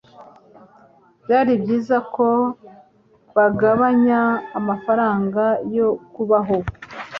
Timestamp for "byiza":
1.61-1.97